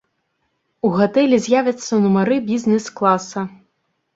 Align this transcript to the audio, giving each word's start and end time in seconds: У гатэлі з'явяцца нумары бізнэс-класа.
У 0.87 0.91
гатэлі 0.95 1.37
з'явяцца 1.47 2.01
нумары 2.07 2.35
бізнэс-класа. 2.51 3.39